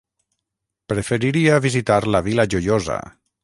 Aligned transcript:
Preferiria 0.93 1.61
visitar 1.67 2.01
la 2.17 2.25
Vila 2.31 2.51
Joiosa. 2.55 3.01